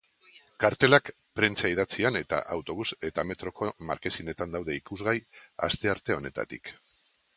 Kartelak 0.61 1.09
prentsa 1.39 1.69
idatzian 1.73 2.17
eta 2.21 2.39
autobus 2.55 2.87
eta 3.09 3.27
metroko 3.33 3.69
markesinetan 3.91 4.57
daude 4.57 4.79
ikusgai, 4.81 5.15
astearte 5.69 6.17
honetatik. 6.21 6.73